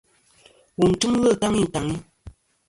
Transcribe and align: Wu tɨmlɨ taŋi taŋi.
Wu 0.77 0.85
tɨmlɨ 0.99 1.29
taŋi 1.41 1.63
taŋi. 1.73 1.95